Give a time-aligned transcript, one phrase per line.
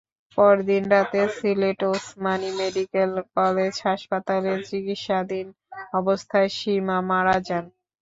[0.37, 5.47] পরদিন রাতে Sylhet Osmani medical college হাসপাতালে চিকিৎসাধীন
[5.99, 7.65] অবস্থায় সীমা মারা যান।